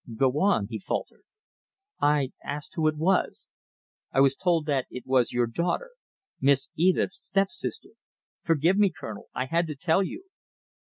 [0.17, 1.25] "Go on!" he faltered.
[1.99, 3.47] "I asked who it was.
[4.11, 5.91] I was told that it was your daughter!
[6.39, 7.89] Miss Edith's step sister!
[8.41, 9.27] Forgive me, Colonel!
[9.35, 10.23] I had to tell you!"